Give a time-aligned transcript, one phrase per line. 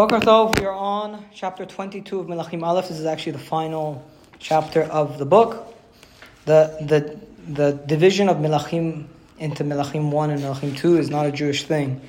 [0.00, 2.88] Boker Tov, we are on chapter 22 of Melachim Aleph.
[2.88, 4.02] This is actually the final
[4.38, 5.74] chapter of the book.
[6.46, 7.20] The, the,
[7.52, 9.08] the division of Melachim
[9.38, 12.00] into Melachim 1 and Melachim 2 is not a Jewish thing.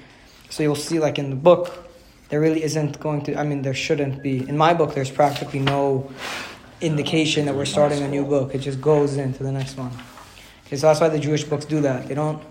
[0.49, 1.91] So you'll see, like in the book,
[2.29, 4.47] there really isn't going to, I mean, there shouldn't be.
[4.47, 6.13] In my book, there's practically no
[6.79, 8.55] indication that we're starting a new book.
[8.55, 9.91] It just goes into the next one.
[10.65, 12.07] Okay, so that's why the Jewish books do that.
[12.07, 12.41] They don't,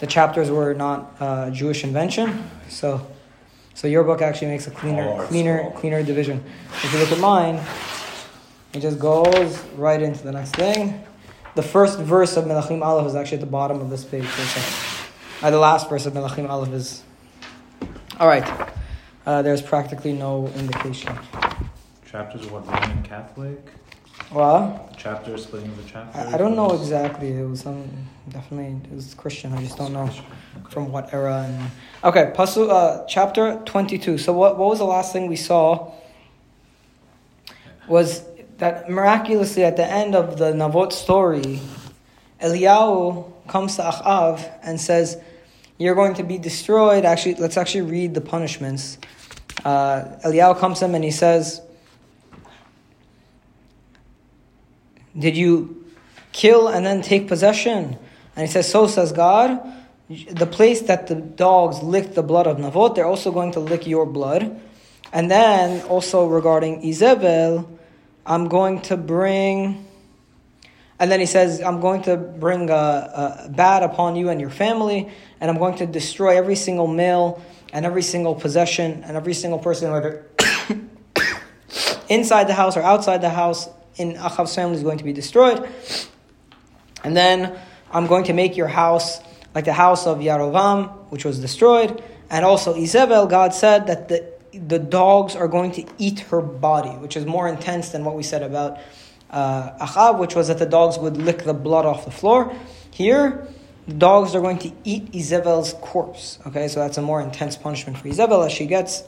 [0.00, 2.50] the chapters were not uh, Jewish invention.
[2.68, 3.00] So
[3.76, 6.42] so your book actually makes a cleaner, cleaner, cleaner division.
[6.82, 7.60] If you look at mine,
[8.72, 11.04] it just goes right into the next thing.
[11.56, 14.24] The first verse of Melachim Aleph is actually at the bottom of this page.
[15.42, 17.02] Uh, the last verse of Melachim Aleph is.
[18.18, 18.72] All right.
[19.26, 21.14] Uh, there's practically no indication.
[22.10, 23.72] Chapters of what Roman Catholic?
[24.32, 26.18] Well, chapter splitting the chapter.
[26.18, 27.30] I, I don't know exactly.
[27.30, 27.88] It was some
[28.28, 29.52] definitely it was Christian.
[29.52, 30.22] I just don't know okay.
[30.68, 31.44] from what era.
[31.48, 31.70] And
[32.02, 34.18] okay, Pasu, uh, chapter twenty two.
[34.18, 35.92] So what what was the last thing we saw?
[37.88, 38.24] Was
[38.58, 41.60] that miraculously at the end of the Navot story,
[42.42, 45.22] Eliyahu comes to Achav and says,
[45.78, 48.98] "You're going to be destroyed." Actually, let's actually read the punishments.
[49.64, 51.62] Uh, Eliyahu comes to him and he says.
[55.18, 55.84] Did you
[56.32, 57.98] kill and then take possession?
[58.36, 59.60] And he says, So says God,
[60.08, 63.86] the place that the dogs licked the blood of Navot, they're also going to lick
[63.86, 64.60] your blood.
[65.12, 67.66] And then also regarding Izebel,
[68.24, 69.86] I'm going to bring.
[70.98, 74.50] And then he says, I'm going to bring a, a bad upon you and your
[74.50, 77.42] family, and I'm going to destroy every single male
[77.72, 80.26] and every single possession and every single person, whether
[82.08, 85.68] inside the house or outside the house, in Achav's family is going to be destroyed.
[87.04, 87.58] And then
[87.90, 89.20] I'm going to make your house
[89.54, 92.02] like the house of Yarovam, which was destroyed.
[92.28, 96.90] And also Izebel, God said that the, the dogs are going to eat her body,
[96.90, 98.78] which is more intense than what we said about
[99.30, 102.54] uh, Achav, which was that the dogs would lick the blood off the floor.
[102.90, 103.46] Here,
[103.86, 106.38] the dogs are going to eat Izebel's corpse.
[106.46, 109.04] Okay, so that's a more intense punishment for Izebel as she gets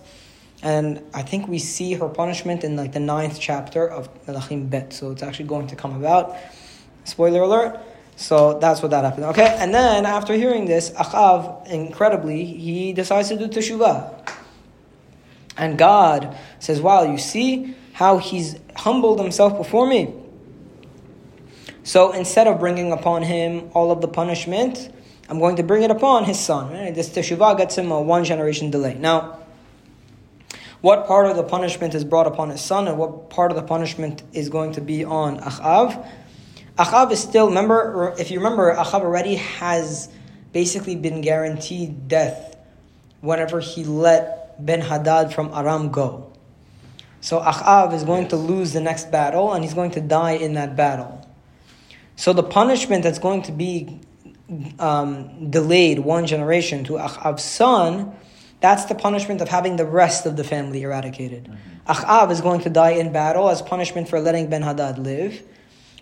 [0.62, 4.92] and I think we see her punishment in like the ninth chapter of Melachim Bet.
[4.92, 6.36] So it's actually going to come about.
[7.04, 7.80] Spoiler alert.
[8.16, 9.26] So that's what that happened.
[9.26, 14.28] Okay, and then after hearing this, Achav, incredibly, he decides to do teshuvah.
[15.56, 20.14] And God says, Wow, you see how he's humbled himself before me.
[21.84, 24.90] So instead of bringing upon him all of the punishment,
[25.28, 26.72] I'm going to bring it upon his son.
[26.94, 28.94] This teshuvah gets him a one generation delay.
[28.94, 29.38] Now,
[30.80, 33.62] what part of the punishment is brought upon his son and what part of the
[33.62, 36.08] punishment is going to be on Achav.
[36.78, 40.08] Achav is still, remember, if you remember, Achav already has
[40.52, 42.56] basically been guaranteed death
[43.20, 46.32] whenever he let Ben Hadad from Aram go.
[47.20, 50.54] So Achav is going to lose the next battle and he's going to die in
[50.54, 51.26] that battle.
[52.14, 54.00] So the punishment that's going to be
[54.78, 58.14] um, delayed one generation to Achav's son
[58.60, 61.44] that's the punishment of having the rest of the family eradicated.
[61.44, 61.92] Mm-hmm.
[61.92, 65.42] Achav is going to die in battle as punishment for letting Ben Hadad live.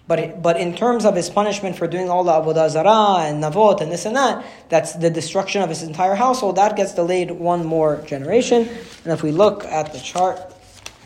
[0.09, 3.81] But, but in terms of his punishment for doing all the Avodah Zarah and Navot
[3.81, 7.65] and this and that, that's the destruction of his entire household, that gets delayed one
[7.67, 8.69] more generation.
[9.03, 10.41] And if we look at the chart,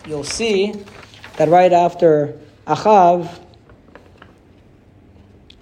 [0.07, 0.75] you'll see
[1.37, 3.41] that right after Achav,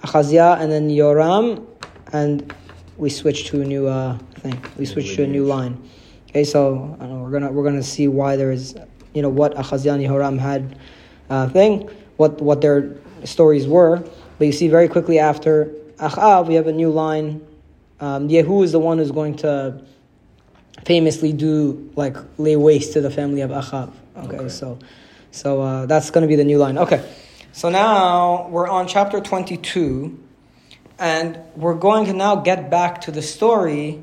[0.03, 1.65] Achaziah, and then Yoram,
[2.13, 2.53] and
[2.99, 4.61] we switch to a new uh, thing.
[4.77, 5.81] We switch to a new line.
[6.29, 8.77] Okay, so know, we're gonna we're gonna see why there is,
[9.15, 10.77] you know, what Achaziah and Yehoram had
[11.31, 14.05] uh, thing, what what their stories were.
[14.39, 17.47] But you see very quickly after Achav, we have a new line.
[18.01, 19.83] Um, Yehu is the one who's going to
[20.85, 23.93] famously do like lay waste to the family of Achav.
[24.17, 24.49] Okay, okay.
[24.49, 24.79] so
[25.31, 26.79] so uh, that's going to be the new line.
[26.79, 27.09] Okay,
[27.53, 30.25] so now we're on chapter twenty-two.
[30.99, 34.03] And we're going to now get back to the story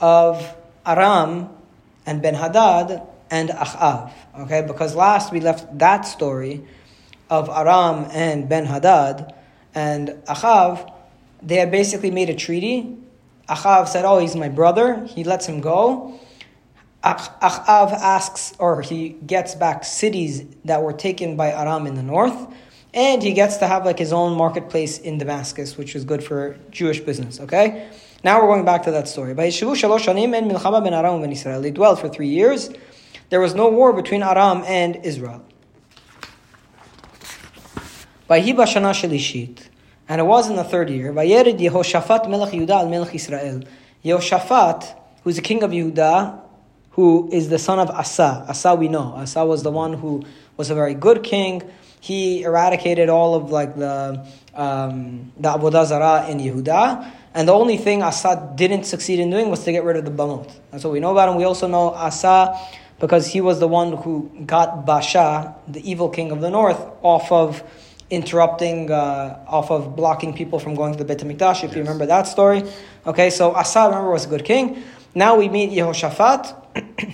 [0.00, 1.48] of Aram
[2.04, 4.12] and Ben Hadad and Achav.
[4.40, 6.66] Okay, because last we left that story
[7.30, 9.34] of Aram and Ben Hadad
[9.74, 10.92] and Achav.
[11.42, 12.96] They had basically made a treaty.
[13.48, 16.20] Achav said, "Oh, he's my brother." He lets him go.
[17.02, 22.46] Achav asks, or he gets back cities that were taken by Aram in the north
[22.94, 26.56] and he gets to have like his own marketplace in Damascus, which is good for
[26.70, 27.40] Jewish business.
[27.40, 27.88] Okay,
[28.22, 29.34] now we're going back to that story.
[29.34, 32.70] By shalosh shanim and milchama ben Aram and Israel, They dwelled for three years.
[33.30, 35.44] There was no war between Aram and Israel.
[38.28, 39.68] By bashana shelishit,
[40.08, 41.12] and it was in the third year.
[44.04, 46.40] Yehoshaphat, who's the king of Yehuda,
[46.90, 48.44] who is the son of Asa.
[48.48, 49.14] Asa we know.
[49.16, 50.22] Asa was the one who
[50.56, 51.62] was a very good king.
[52.04, 57.10] He eradicated all of like the um, the Avodah Zarah in Yehuda.
[57.32, 60.10] And the only thing Asa didn't succeed in doing was to get rid of the
[60.10, 60.52] Bamot.
[60.70, 61.36] That's what we know about him.
[61.36, 62.60] We also know Asa
[63.00, 67.32] because he was the one who got Basha, the evil king of the north, off
[67.32, 67.62] of
[68.10, 72.04] interrupting, uh, off of blocking people from going to the Beit HaMikdash, if you remember
[72.04, 72.64] that story.
[73.06, 74.82] Okay, so Asa, remember, was a good king.
[75.14, 77.13] Now we meet Yehoshaphat.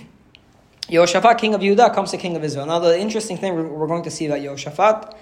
[0.90, 2.66] Yehoshaphat, king of Yehuda, comes to king of Israel.
[2.66, 5.14] Now, the interesting thing we're we're going to see about Yehoshaphat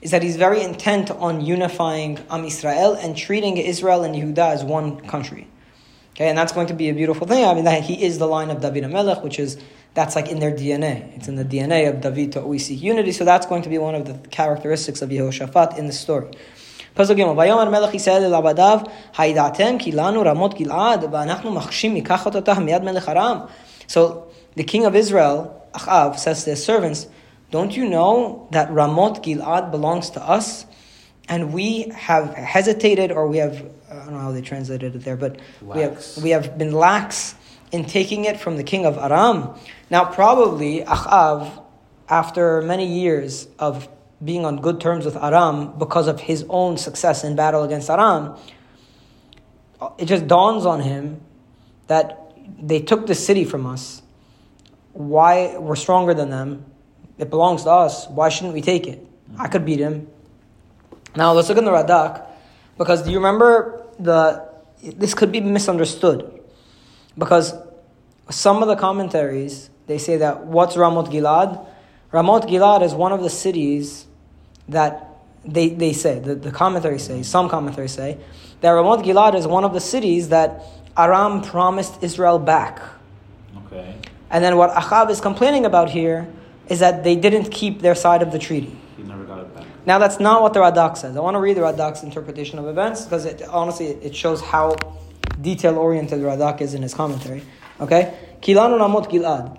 [0.00, 4.64] is that he's very intent on unifying Am Israel and treating Israel and Yehuda as
[4.64, 5.46] one country.
[6.12, 7.44] Okay, and that's going to be a beautiful thing.
[7.44, 9.58] I mean, that he is the line of David Amelech, which is
[9.94, 11.16] that's like in their DNA.
[11.16, 13.12] It's in the DNA of David to always seek unity.
[13.12, 16.30] So that's going to be one of the characteristics of Yehoshaphat in the story.
[16.94, 18.78] פסוק ג' ויאמר מלך ישראל אל עבדיו
[19.18, 23.38] הידעתם כי לנו רמות גלעד ואנחנו מחשים לקחת אותה מיד מלך ארם.
[23.88, 23.98] So
[24.59, 27.07] the king of Israel, Achav, says to his servants,
[27.49, 30.65] don't you know that Ramot Gilad belongs to us?
[31.29, 35.15] And we have hesitated, or we have, I don't know how they translated it there,
[35.15, 37.35] but we have, we have been lax
[37.71, 39.55] in taking it from the king of Aram.
[39.89, 41.63] Now, probably Achav,
[42.09, 43.87] after many years of
[44.21, 48.35] being on good terms with Aram because of his own success in battle against Aram,
[49.97, 51.21] it just dawns on him
[51.87, 54.01] that they took the city from us.
[54.99, 56.65] Why we're stronger than them?
[57.17, 58.05] It belongs to us.
[58.09, 58.99] Why shouldn't we take it?
[59.37, 60.09] I could beat him.
[61.15, 62.27] Now let's look in the Radak,
[62.77, 64.45] because do you remember the?
[64.83, 66.43] This could be misunderstood,
[67.17, 67.53] because
[68.29, 71.65] some of the commentaries they say that what's Ramot Gilad?
[72.11, 74.05] Ramot Gilad is one of the cities
[74.67, 78.17] that they, they say, the, the commentaries say, some commentaries say,
[78.59, 80.61] that Ramot Gilad is one of the cities that
[80.97, 82.81] Aram promised Israel back.
[83.65, 83.95] Okay.
[84.30, 86.28] And then what Achab is complaining about here
[86.68, 88.76] is that they didn't keep their side of the treaty.
[88.96, 89.66] He never got it back.
[89.86, 91.16] Now that's not what the Radak says.
[91.16, 94.76] I want to read the Radak's interpretation of events because it, honestly it shows how
[95.40, 97.42] detail oriented Radak is in his commentary.
[97.80, 98.14] Okay?
[98.40, 99.58] Kilanu Ramot Gilad.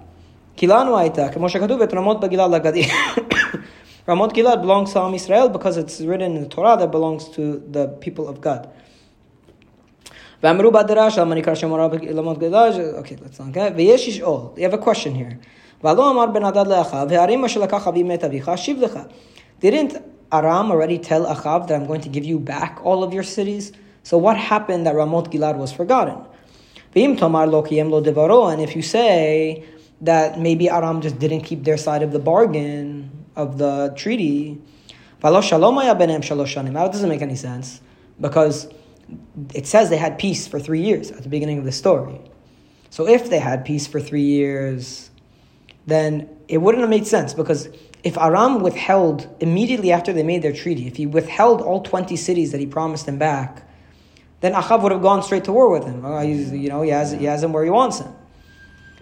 [0.58, 2.88] Kilanu Aita, כמו שכתוב את רמות בגלעד לגדי.
[4.08, 7.64] Ramot Gilad belongs to Am Israel because it's written in the Torah that belongs to
[7.72, 8.70] the people of God.
[10.44, 11.74] ואמרו בדרש, למה נקרא שם
[12.18, 12.74] רמות גלעד?
[12.74, 13.76] Okay, let's not get.
[13.76, 15.36] ויש לשאול, you have a question here.
[15.84, 19.00] ולא אמר בן הדד לאחיו, הערים אשר לקח אבי מת אביך, אשיב לך.
[19.62, 19.94] Didn't
[20.32, 23.72] Aram already tell Achav that I'm going to give you back all of your cities?
[24.04, 26.18] So what happened that Ramot Gilad was forgotten?
[26.96, 29.64] ואם תאמר לא קיים לו דברו, and if you say
[30.02, 34.56] that maybe Aram just didn't keep their side of the bargain, of the treaty,
[35.24, 36.78] ולא שלום היה ביניהם שלוש שנים.
[36.78, 37.82] Now it doesn't make any sense,
[38.22, 38.68] because
[39.55, 42.21] it says they had peace for three years at the beginning of the story.
[42.91, 45.11] So if they had peace for three years,
[45.87, 47.69] then it wouldn't have made sense because
[48.03, 52.53] if Aram withheld immediately after they made their treaty, if he withheld all 20 cities
[52.53, 53.69] that he promised them back,
[54.41, 56.05] then Achav would have gone straight to war with him.
[56.05, 58.13] Uh, you know, he has, he has him where he wants him.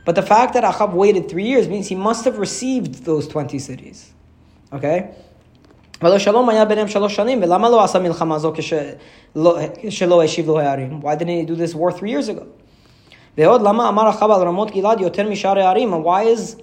[0.05, 3.59] But the fact that Achav waited three years means he must have received those 20
[3.59, 4.13] cities.
[4.73, 5.15] Okay?
[6.02, 10.60] ולא שלום היה ביניהם שלוש שנים, ולמה לא עשה מלחמה זו כשלא, כשלא השיב לו
[10.60, 11.00] הערים?
[11.04, 12.44] Why didn't he do this war three years ago?
[13.38, 15.94] ועוד, למה אמר אחאב על רמות גלעד יותר משאר הערים?
[15.94, 16.56] And why is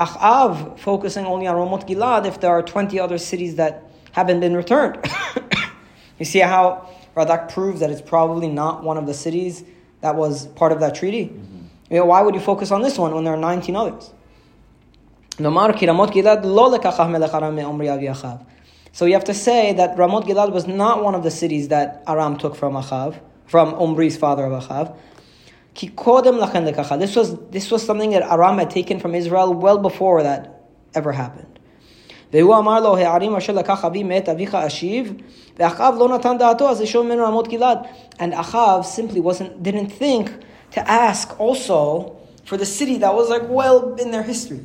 [0.00, 4.56] Achav focusing only on Ramot Gilad if there are 20 other cities that haven't been
[4.56, 4.96] returned?
[6.18, 9.62] you see how Radak proves that it's probably not one of the cities
[10.00, 11.30] that was part of that treaty?
[11.90, 14.12] You know, why would you focus on this one when there are 19 others?
[18.92, 22.02] So you have to say that Ramot Gilad was not one of the cities that
[22.06, 24.92] Aram took from Achav, from Omri's father of Achav.
[25.74, 26.98] כי קודם לכן לקחה.
[26.98, 30.62] This was, this was something that Aram had taken from Israel well before that
[30.94, 31.58] ever happened.
[32.32, 35.14] והוא אמר לו, הערים אשר לקח אבי מת אביך אשיב,
[35.58, 37.78] ואחאב לא נתן דעתו, אז ישוב ממנו רמות גלעד.
[38.18, 40.30] And Achav simply wasn't, didn't think
[40.72, 44.60] to ask also for the city that was like well in their history.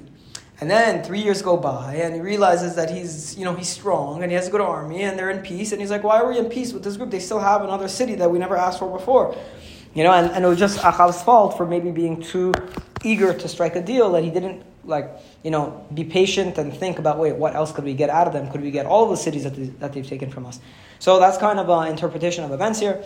[0.60, 4.22] And then three years go by, and he realizes that he's, you know, he's strong,
[4.22, 5.72] and he has a good army, and they're in peace.
[5.72, 7.10] And he's like, "Why are we in peace with this group?
[7.10, 9.34] They still have another city that we never asked for before."
[9.94, 12.52] You know, and, and it was just Achav's fault for maybe being too
[13.02, 15.10] eager to strike a deal that he didn't like,
[15.42, 18.32] you know, be patient and think about, wait, what else could we get out of
[18.32, 18.50] them?
[18.50, 20.60] Could we get all the cities that, they, that they've taken from us?
[20.98, 23.02] So that's kind of an interpretation of events here.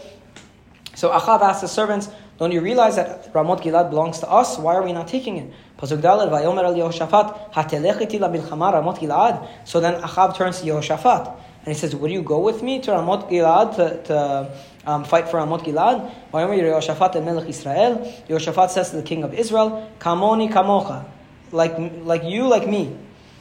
[0.94, 2.08] So Achav asked the servants,
[2.38, 4.58] don't you realize that Ramot Gilad belongs to us?
[4.58, 5.52] Why are we not taking it?
[5.84, 9.46] Pasuk Dalet, Vayomer al Yehoshaphat, Hatelech iti la bilchama Ramot Gilad.
[9.64, 11.26] So then Achab turns to Yehoshaphat
[11.66, 15.28] and he says, Will you go with me to Ramot Gilad to, to um, fight
[15.28, 16.10] for Ramot Gilad?
[16.32, 17.98] Vayomer Yehoshaphat el Israel.
[18.28, 21.04] Yehoshaphat says to the king of Israel, Kamoni kamocha,
[21.52, 21.74] like,
[22.04, 22.96] like you, like me.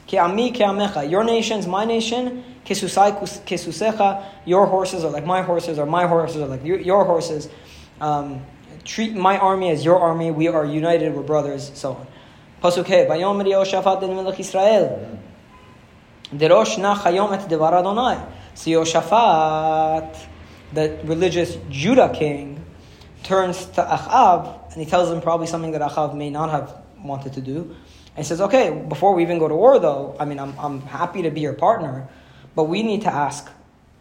[0.07, 1.09] Ke ami, ke amecha.
[1.09, 2.43] your nation's my nation.
[2.65, 7.49] Kesusai kesusecha, your horses are like my horses, or my horses are like your, horses.
[8.01, 8.45] Um,
[8.83, 10.31] treat my army as your army.
[10.31, 11.13] We are united.
[11.13, 11.71] We're brothers.
[11.73, 12.07] So on.
[12.63, 12.85] Pasuk.
[12.85, 15.19] Vayomer Yehoshaphat el Melech Israel.
[16.33, 18.25] Derosh na chayom et devar Adonai.
[18.55, 20.17] So Yehoshaphat,
[20.71, 22.63] the religious Judah king,
[23.23, 27.33] turns to Achav and he tells him probably something that Achav may not have wanted
[27.33, 27.75] to do.
[28.15, 30.81] And he says, okay, before we even go to war though, I mean, I'm, I'm
[30.81, 32.07] happy to be your partner,
[32.55, 33.49] but we need to ask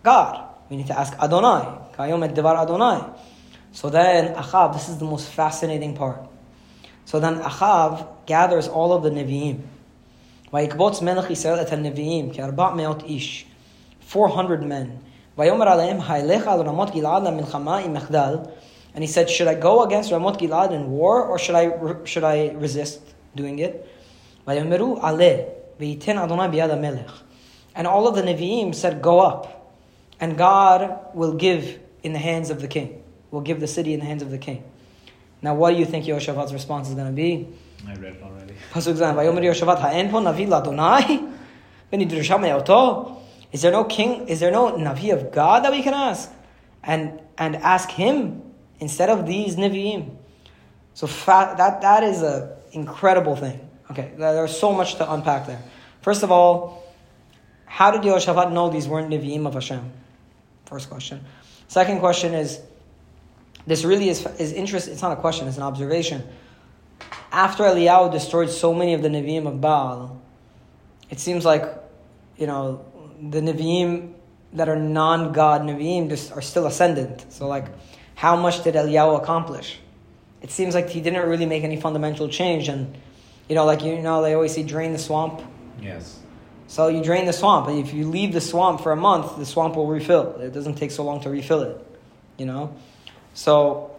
[0.05, 0.49] God.
[0.71, 1.67] We need to ask Adonai.
[1.97, 3.13] Chayom et devar Adonai.
[3.73, 6.29] So then Achav, this is the most fascinating part.
[7.12, 9.58] So then Achav gathers all of the Nevi'im.
[10.54, 13.46] ויקבוץ מלך ישראל את הנביאים, כארבע מאות איש,
[14.16, 14.88] 400 men.
[15.38, 18.38] ויאמר עליהם, הילך על רמות גלעד למלחמה עם מחדל.
[18.96, 21.70] And he said, should I go against Ramot Gilad in war, or should I,
[22.06, 23.00] should I resist
[23.36, 23.86] doing it?
[24.48, 25.36] ויאמרו עלה,
[25.80, 27.22] וייתן אדוני ביד המלך.
[27.76, 29.76] And all of the Nevi'im said, go up,
[30.20, 33.04] and God will give in the hands of the king.
[33.30, 34.64] Will give the city in the hands of the king.
[35.43, 37.49] Now, what do you think Yoshavat's response is going to be?
[37.87, 38.55] I read already.
[38.73, 39.43] Pasuk Vayomer
[40.23, 41.29] navi la'donai?
[43.53, 46.33] Is there no king, is there no Navi of God that we can ask?
[46.83, 48.43] And, and ask him
[48.81, 50.17] instead of these Naviim.
[50.95, 53.69] So fa- that, that is an incredible thing.
[53.91, 55.63] Okay, there's so much to unpack there.
[56.01, 56.83] First of all,
[57.67, 59.93] how did Yehoshaphat know these weren't Nevi'im of Hashem?
[60.65, 61.23] First question.
[61.69, 62.61] Second question is,
[63.67, 66.23] this really is, is interest, it's not a question, it's an observation
[67.33, 70.21] after Eliyahu destroyed so many of the Nevi'im of Baal,
[71.11, 71.65] it seems like,
[72.37, 72.85] you know,
[73.21, 74.13] the Nevi'im
[74.53, 77.25] that are non-God Nevi'im just are still ascendant.
[77.33, 77.67] So like,
[78.15, 79.79] how much did Eliyahu accomplish?
[80.43, 82.95] It seems like he didn't really make any fundamental change and,
[83.49, 85.41] you know, like, you know, they always say drain the swamp.
[85.81, 86.19] Yes.
[86.67, 89.45] So you drain the swamp, and if you leave the swamp for a month, the
[89.45, 90.37] swamp will refill.
[90.41, 91.87] It doesn't take so long to refill it,
[92.39, 92.75] you know?
[93.35, 93.91] So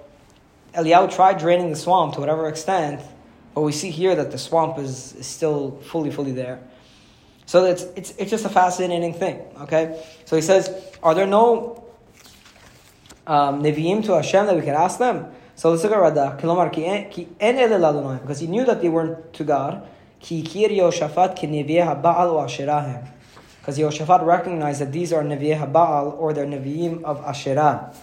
[0.74, 3.02] Eliyahu tried draining the swamp to whatever extent,
[3.54, 6.60] but we see here that the swamp is, is still fully, fully there.
[7.46, 10.04] So it's, it's, it's just a fascinating thing, okay?
[10.26, 10.72] So he says,
[11.04, 11.84] are there no
[13.28, 15.28] um, Nevi'im to Hashem that we can ask them?
[15.56, 16.38] So let's look at Radak.
[18.22, 19.88] Because he knew that they weren't to God.
[20.20, 20.54] Because
[23.78, 27.94] Yehoshaphat recognized that these are Nevi'eh ha'Ba'al or they're Nevi'im of Asherah.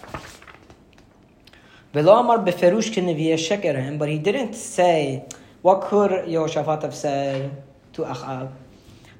[1.93, 5.25] Velo amar beferush ki Nevi'eh But he didn't say,
[5.61, 8.51] what could Yehoshaphat have said to Achab?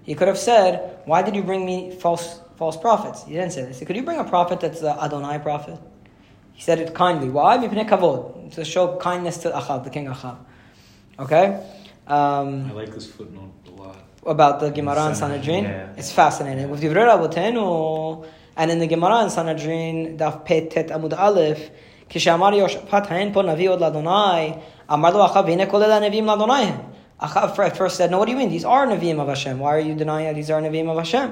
[0.03, 3.25] He could have said, why did you bring me false, false prophets?
[3.25, 3.75] He didn't say this.
[3.75, 5.77] He said, could you bring a prophet that's the Adonai prophet?
[6.53, 7.29] He said it kindly.
[7.29, 7.57] Why?
[7.57, 8.53] Mipnei kavod.
[8.53, 10.37] To show kindness to Achab, the king Achab.
[11.19, 11.63] Okay?
[12.07, 13.97] Um, I like this footnote a lot.
[14.25, 15.87] about the Gemara and Sanhedrin, Sanhedrin.
[15.89, 15.93] yeah.
[15.97, 16.69] It's fascinating.
[16.69, 18.25] With Divrei Rabotenu,
[18.55, 21.69] and in the Gemara and Sanhedrin, Daf Pet Tet Amud Aleph,
[22.10, 24.52] כשאמר יהושפט, האין פה נביא עוד לאדוני,
[24.92, 26.76] אמר לו אחאב, והנה כל אלה הנביאים לאדוני הם.
[27.18, 28.50] Achav at first said, no, what do you mean?
[28.50, 29.58] These are Nevi'im of Hashem.
[29.58, 31.30] Why are you denying that these are Nevi'im of Hashem?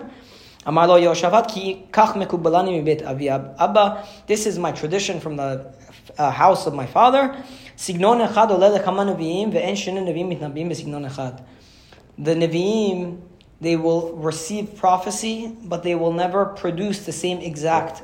[0.68, 3.88] אמר לו יהושפט, כי כך מקובלני מבית אבי אבא.
[4.26, 5.60] This is my tradition from the
[6.18, 7.36] uh, house of my father.
[7.78, 11.32] סגנון אחד עולה לכמה נביאים, ואין שני נביאים מתנבאים בסגנון אחד.
[12.18, 13.18] The Nevi'im,
[13.60, 18.02] they will receive prophecy, but they will never produce the same exact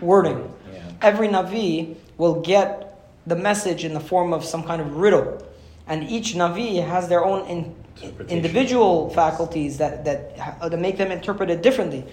[0.00, 0.40] wording.
[0.72, 1.08] Yeah.
[1.08, 5.45] Every Navi will get the message in the form of some kind of riddle.
[5.87, 7.75] And each Navi has their own in,
[8.27, 12.05] individual faculties that, that, uh, that make them interpret it differently.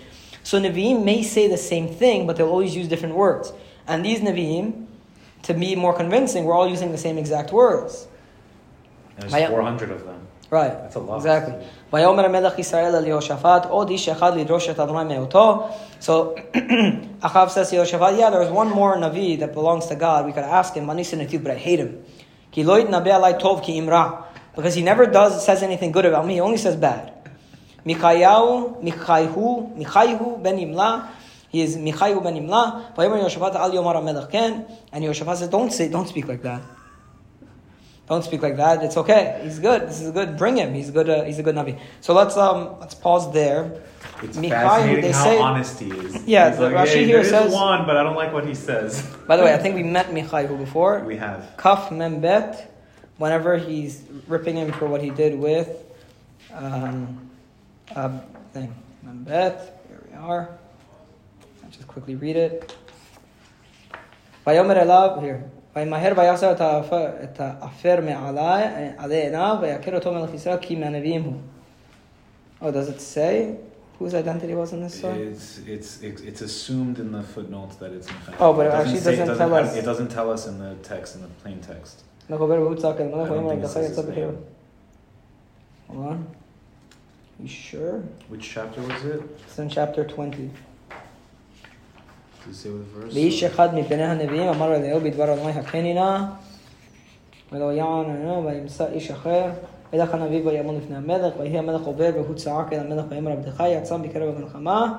[0.43, 3.53] So Navi'im may say the same thing, but they'll always use different words.
[3.87, 4.87] And these Navi'im,
[5.43, 8.07] to be more convincing, we're all using the same exact words.
[9.19, 10.27] There's 400 of them.
[10.52, 10.72] Right.
[10.72, 11.18] That's a lot.
[11.18, 11.54] Exactly.
[11.94, 15.64] ויאמר המלך ישראל אל יהושפט, עוד איש אחד לדרוש את אדוני מאותו.
[16.02, 16.36] So,
[17.22, 20.26] Achav says to Yehoshaphat, yeah, there's one more Navi that belongs to God.
[20.26, 22.04] We could ask him, "Ani sinati," but I hate him.
[22.52, 24.24] Ki lo yitnabe alai tov ki imra.
[24.56, 26.36] Because he never does, says anything good about me.
[26.36, 27.12] He only says bad.
[27.86, 31.08] Michayahu, Michaihu, Michaihu ben Imla.
[31.50, 32.94] He is Michaihu ben Imla.
[32.98, 34.64] ויאמר יהושפט al yomar המלך כן.
[34.94, 36.62] And Yehoshaphat says, don't say, don't speak like that.
[38.11, 38.83] Don't speak like that.
[38.83, 39.39] It's okay.
[39.45, 39.83] He's good.
[39.83, 40.37] This is good.
[40.37, 40.75] Bring him.
[40.75, 41.09] He's good.
[41.09, 41.79] Uh, he's a good navi.
[42.01, 43.85] So let's um let's pause there.
[44.21, 46.27] It's Mikhail, fascinating they how say, honest he is.
[46.27, 49.01] Yeah, the like, Rashi hey, here says one, but I don't like what he says.
[49.29, 50.99] By the way, I think we met Mikhail before.
[51.05, 52.67] We have Kaf Membet.
[53.19, 55.69] Whenever he's ripping him for what he did with,
[56.53, 57.31] um,
[57.95, 58.19] a
[58.53, 58.75] thing
[59.07, 59.71] Membet.
[59.87, 60.59] Here we are.
[61.63, 62.77] I'll just quickly read it.
[64.45, 65.49] Vayomer Elav here.
[65.76, 68.64] וימהר ויעשה את האפר- את האפר מעלי,
[68.98, 71.34] עלי עיניו, ויכר אותו מלך ישראל כי מהנביאים הוא.
[72.62, 73.56] Oh, does it say
[74.00, 75.28] whose identity was in this story?
[75.34, 78.42] It's, it's it's it's assumed in the footnotes that it's Nathaniel.
[78.44, 79.76] Oh, but it doesn't actually say- doesn't doesn't tell have- us.
[79.82, 81.96] It doesn't tell us in the text, in the plain text.
[82.30, 84.32] נקובר והוא צעק אל מלך, I don't ויאמר think it עבדך says יצא his בקרב.
[84.32, 85.96] name.
[85.96, 86.18] Hold on.
[87.44, 87.96] You sure?
[88.32, 89.22] Which chapter was it?
[89.48, 90.50] It's in chapter 20.
[93.14, 96.26] ואיש אחד מפני הנביאים אמר אליהו בדבר אדוני הכני נא
[97.52, 99.50] ולא יען עינו וימצא איש אחר
[99.94, 103.98] וילך הנביא ויעמוד לפני המלך ויהי המלך עובר והוא צעק אל המלך ויאמר עבדך יצא
[103.98, 104.94] בקרב המלחמה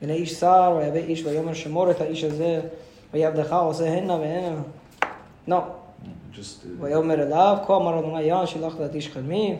[0.00, 2.60] והנה איש שר ויבא איש ויאמר שמור את האיש הזה
[3.12, 4.56] ויעבדך עושה הנה והנה
[5.48, 5.60] לא
[6.04, 6.64] Mm, Just.
[6.64, 9.56] uh, ויאמר אליו כה אמר אדוני יען שלחת את איש חלמי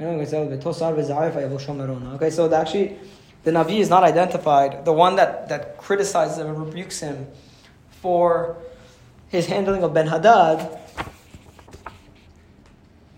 [0.00, 2.88] ואין גזל ביתו שר וזעף ויבוא שומרונה Okay so actually
[3.43, 7.27] the Navi is not identified the one that, that criticizes him and rebukes him
[8.01, 8.57] for
[9.29, 10.79] his handling of Ben Hadad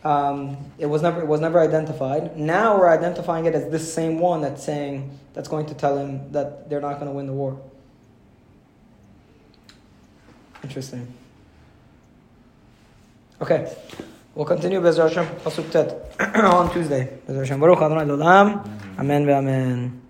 [0.04, 2.36] um, it was never it was never identified.
[2.38, 6.32] Now we're identifying it as this same one that's saying that's going to tell him
[6.32, 7.62] that they're not going to win the war.
[10.64, 11.14] Interesting.
[13.42, 13.76] Okay,
[14.36, 17.18] we'll continue Bezra Hashem Pasuk Tet on Tuesday.
[17.28, 18.98] Bezra Hashem Baruch Adonai L'Olam.
[18.98, 20.01] Amen ve'amen.